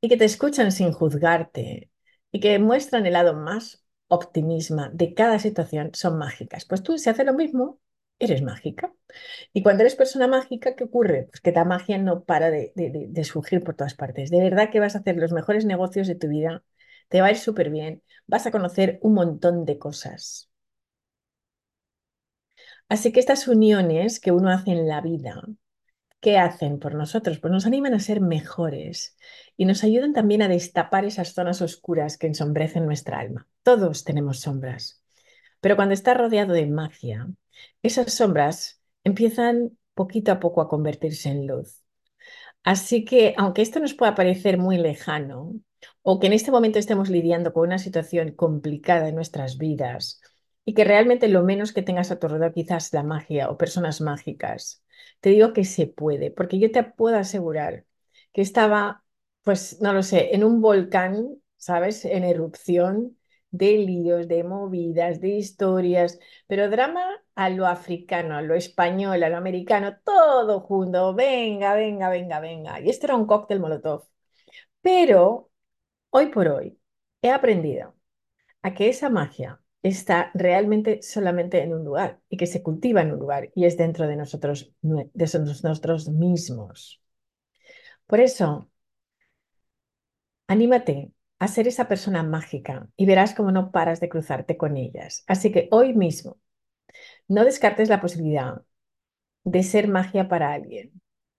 y 0.00 0.08
que 0.08 0.16
te 0.16 0.24
escuchan 0.24 0.72
sin 0.72 0.92
juzgarte 0.92 1.90
y 2.30 2.40
que 2.40 2.58
muestran 2.58 3.04
el 3.06 3.12
lado 3.14 3.34
más 3.34 3.84
optimismo 4.06 4.88
de 4.92 5.12
cada 5.12 5.38
situación 5.38 5.90
son 5.92 6.16
mágicas. 6.18 6.64
Pues 6.64 6.82
tú, 6.82 6.96
si 6.96 7.10
haces 7.10 7.26
lo 7.26 7.34
mismo, 7.34 7.78
eres 8.18 8.40
mágica. 8.42 8.94
Y 9.52 9.62
cuando 9.62 9.82
eres 9.82 9.96
persona 9.96 10.28
mágica, 10.28 10.76
¿qué 10.76 10.84
ocurre? 10.84 11.24
Pues 11.30 11.40
que 11.42 11.52
la 11.52 11.64
magia 11.64 11.98
no 11.98 12.24
para 12.24 12.50
de, 12.50 12.72
de, 12.74 13.24
surgir 13.24 13.62
por 13.62 13.76
todas 13.76 13.94
partes. 13.94 14.30
De 14.30 14.40
verdad 14.40 14.70
que 14.70 14.80
vas 14.80 14.96
a 14.96 15.00
hacer 15.00 15.16
los 15.16 15.32
mejores 15.32 15.66
negocios 15.66 16.06
de 16.08 16.14
tu 16.14 16.28
vida, 16.28 16.64
te 17.08 17.20
va 17.20 17.28
a 17.28 17.30
ir 17.32 17.38
súper 17.38 17.70
bien, 17.70 18.02
vas 18.28 18.46
a 18.46 18.52
conocer 18.52 18.98
un 19.02 19.14
montón 19.14 19.64
de 19.64 19.78
cosas. 19.78 20.48
Así 22.88 23.12
que 23.12 23.20
estas 23.20 23.48
uniones 23.48 24.20
que 24.20 24.32
uno 24.32 24.50
hace 24.50 24.72
en 24.72 24.88
la 24.88 25.00
vida, 25.00 25.42
¿qué 26.20 26.38
hacen 26.38 26.78
por 26.80 26.94
nosotros? 26.94 27.40
Pues 27.40 27.52
nos 27.52 27.66
animan 27.66 27.94
a 27.94 28.00
ser 28.00 28.20
mejores 28.20 29.16
y 29.56 29.66
nos 29.66 29.84
ayudan 29.84 30.12
también 30.14 30.42
a 30.42 30.48
destapar 30.48 31.04
esas 31.04 31.34
zonas 31.34 31.62
oscuras 31.62 32.18
que 32.18 32.28
ensombrecen 32.28 32.86
nuestra 32.86 33.20
alma. 33.20 33.48
Todos 33.64 34.04
tenemos 34.04 34.40
sombras, 34.40 35.02
pero 35.60 35.76
cuando 35.76 35.94
estás 35.94 36.16
rodeado 36.18 36.54
de 36.54 36.66
magia, 36.66 37.28
esas 37.82 38.12
sombras 38.14 38.82
empiezan 39.04 39.78
poquito 39.94 40.32
a 40.32 40.40
poco 40.40 40.62
a 40.62 40.68
convertirse 40.68 41.30
en 41.30 41.46
luz. 41.46 41.82
Así 42.64 43.04
que, 43.04 43.34
aunque 43.38 43.62
esto 43.62 43.80
nos 43.80 43.94
pueda 43.94 44.14
parecer 44.14 44.58
muy 44.58 44.76
lejano, 44.78 45.54
o 46.02 46.18
que 46.20 46.26
en 46.26 46.32
este 46.34 46.50
momento 46.50 46.78
estemos 46.78 47.08
lidiando 47.08 47.52
con 47.52 47.66
una 47.68 47.78
situación 47.78 48.32
complicada 48.32 49.08
en 49.08 49.14
nuestras 49.14 49.56
vidas, 49.58 50.20
y 50.64 50.74
que 50.74 50.84
realmente 50.84 51.28
lo 51.28 51.42
menos 51.44 51.72
que 51.72 51.82
tengas 51.82 52.10
a 52.10 52.18
tu 52.18 52.26
alrededor 52.26 52.52
quizás 52.52 52.92
la 52.92 53.02
magia 53.02 53.48
o 53.50 53.56
personas 53.56 54.00
mágicas, 54.02 54.82
te 55.20 55.30
digo 55.30 55.52
que 55.54 55.64
se 55.64 55.86
puede, 55.86 56.30
porque 56.30 56.58
yo 56.58 56.70
te 56.70 56.82
puedo 56.84 57.16
asegurar 57.16 57.86
que 58.32 58.42
estaba, 58.42 59.02
pues 59.42 59.80
no 59.80 59.92
lo 59.94 60.02
sé, 60.02 60.34
en 60.34 60.44
un 60.44 60.60
volcán, 60.60 61.26
¿sabes? 61.56 62.04
En 62.04 62.22
erupción 62.24 63.16
de 63.50 63.78
líos, 63.78 64.28
de 64.28 64.44
movidas, 64.44 65.20
de 65.22 65.28
historias, 65.30 66.18
pero 66.46 66.68
drama 66.68 67.02
a 67.38 67.50
lo 67.50 67.66
africano, 67.66 68.36
a 68.36 68.42
lo 68.42 68.54
español, 68.54 69.22
a 69.22 69.28
lo 69.28 69.36
americano, 69.36 69.96
todo 70.04 70.60
junto, 70.60 71.14
venga, 71.14 71.74
venga, 71.74 72.08
venga, 72.10 72.40
venga. 72.40 72.80
Y 72.80 72.90
esto 72.90 73.06
era 73.06 73.16
un 73.16 73.26
cóctel 73.26 73.60
molotov. 73.60 74.08
Pero 74.82 75.50
hoy 76.10 76.26
por 76.28 76.48
hoy 76.48 76.78
he 77.22 77.30
aprendido 77.30 77.94
a 78.62 78.74
que 78.74 78.88
esa 78.90 79.10
magia 79.10 79.60
está 79.82 80.30
realmente 80.34 81.02
solamente 81.02 81.62
en 81.62 81.74
un 81.74 81.84
lugar 81.84 82.20
y 82.30 82.36
que 82.38 82.46
se 82.46 82.62
cultiva 82.62 83.02
en 83.02 83.12
un 83.12 83.20
lugar 83.20 83.50
y 83.54 83.66
es 83.66 83.76
dentro 83.78 84.08
de 84.08 84.16
nosotros, 84.16 84.72
de 84.82 85.60
nosotros 85.64 86.08
mismos. 86.10 87.02
Por 88.06 88.20
eso, 88.20 88.68
anímate 90.48 91.12
a 91.38 91.48
ser 91.48 91.68
esa 91.68 91.86
persona 91.88 92.22
mágica 92.22 92.88
y 92.96 93.06
verás 93.06 93.34
cómo 93.34 93.52
no 93.52 93.70
paras 93.70 94.00
de 94.00 94.08
cruzarte 94.08 94.56
con 94.56 94.76
ellas. 94.76 95.24
Así 95.26 95.52
que 95.52 95.68
hoy 95.70 95.94
mismo, 95.94 96.38
no 97.28 97.44
descartes 97.44 97.88
la 97.88 98.00
posibilidad 98.00 98.62
de 99.44 99.62
ser 99.62 99.88
magia 99.88 100.28
para 100.28 100.52
alguien. 100.52 100.92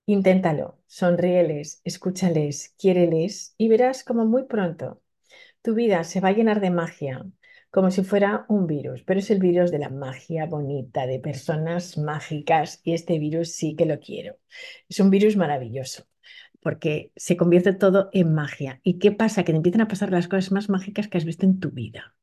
Inténtalo, 0.05 0.79
sonríeles, 0.87 1.81
escúchales, 1.83 2.75
quiéreles 2.79 3.55
y 3.57 3.69
verás 3.69 4.03
cómo 4.03 4.25
muy 4.25 4.45
pronto 4.45 5.01
tu 5.61 5.75
vida 5.75 6.03
se 6.03 6.21
va 6.21 6.29
a 6.29 6.31
llenar 6.33 6.61
de 6.61 6.71
magia, 6.71 7.25
como 7.71 7.91
si 7.91 8.03
fuera 8.03 8.45
un 8.49 8.67
virus, 8.67 9.03
pero 9.03 9.19
es 9.19 9.29
el 9.31 9.39
virus 9.39 9.71
de 9.71 9.79
la 9.79 9.89
magia 9.89 10.45
bonita, 10.45 11.05
de 11.05 11.19
personas 11.19 11.97
mágicas 11.97 12.81
y 12.83 12.93
este 12.93 13.19
virus 13.19 13.53
sí 13.53 13.75
que 13.75 13.85
lo 13.85 13.99
quiero. 13.99 14.37
Es 14.87 14.99
un 14.99 15.09
virus 15.09 15.35
maravilloso 15.37 16.05
porque 16.61 17.11
se 17.15 17.37
convierte 17.37 17.73
todo 17.73 18.09
en 18.13 18.33
magia. 18.33 18.81
¿Y 18.83 18.99
qué 18.99 19.11
pasa? 19.11 19.43
Que 19.43 19.53
te 19.53 19.57
empiezan 19.57 19.81
a 19.81 19.87
pasar 19.87 20.11
las 20.11 20.27
cosas 20.27 20.51
más 20.51 20.69
mágicas 20.69 21.07
que 21.07 21.17
has 21.17 21.25
visto 21.25 21.45
en 21.45 21.59
tu 21.59 21.71
vida. 21.71 22.15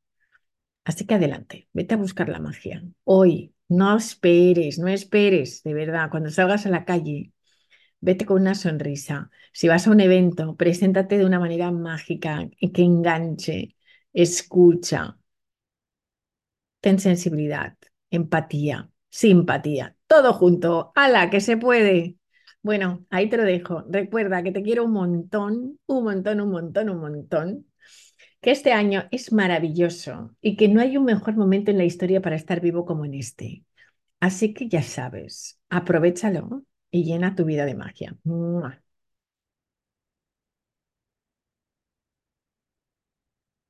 Así 0.87 1.05
que 1.05 1.15
adelante, 1.15 1.57
vete 1.73 1.93
a 1.95 1.97
buscar 2.05 2.29
la 2.29 2.39
magia. 2.39 2.83
Hoy, 3.03 3.53
no 3.69 3.97
esperes, 3.97 4.79
no 4.79 4.87
esperes, 4.87 5.61
de 5.63 5.73
verdad, 5.73 6.09
cuando 6.09 6.29
salgas 6.31 6.65
a 6.65 6.69
la 6.69 6.85
calle, 6.85 7.33
vete 8.01 8.25
con 8.25 8.41
una 8.41 8.55
sonrisa. 8.55 9.31
Si 9.53 9.67
vas 9.69 9.87
a 9.87 9.91
un 9.91 10.01
evento, 10.01 10.55
preséntate 10.57 11.17
de 11.19 11.25
una 11.25 11.39
manera 11.39 11.71
mágica 11.71 12.49
y 12.59 12.71
que 12.73 12.83
enganche, 12.83 13.75
escucha, 14.13 15.19
ten 16.81 16.99
sensibilidad, 16.99 17.77
empatía, 18.11 18.89
simpatía, 19.09 19.95
todo 20.07 20.33
junto. 20.33 20.91
¡Hala, 20.95 21.29
que 21.29 21.41
se 21.41 21.57
puede! 21.57 22.17
Bueno, 22.61 23.05
ahí 23.09 23.29
te 23.29 23.37
lo 23.37 23.43
dejo. 23.43 23.83
Recuerda 23.89 24.43
que 24.43 24.51
te 24.51 24.63
quiero 24.63 24.85
un 24.85 24.91
montón, 24.93 25.79
un 25.85 26.03
montón, 26.03 26.41
un 26.41 26.49
montón, 26.51 26.89
un 26.89 26.99
montón. 26.99 27.66
Que 28.47 28.51
este 28.51 28.71
año 28.71 29.09
es 29.11 29.33
maravilloso 29.33 30.33
y 30.39 30.55
que 30.55 30.69
no 30.69 30.79
hay 30.79 30.95
un 30.95 31.03
mejor 31.03 31.35
momento 31.35 31.69
en 31.69 31.77
la 31.77 31.83
historia 31.83 32.21
para 32.21 32.37
estar 32.37 32.61
vivo 32.61 32.85
como 32.85 33.03
en 33.03 33.13
este. 33.15 33.65
Así 34.21 34.53
que 34.53 34.69
ya 34.69 34.83
sabes, 34.83 35.59
aprovechalo 35.67 36.63
y 36.89 37.03
llena 37.03 37.35
tu 37.35 37.43
vida 37.43 37.65
de 37.65 37.75
magia. 37.75 38.15